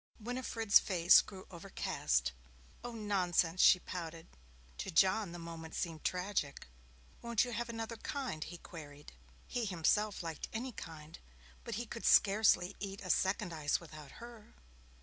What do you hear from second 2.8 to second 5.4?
'Oh, nonsense!' she pouted. To John the